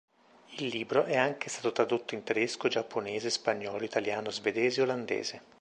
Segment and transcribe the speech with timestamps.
[0.57, 5.41] Il libro è anche stato tradotto in tedesco, giapponese, spagnolo, italiano, svedese e olandese.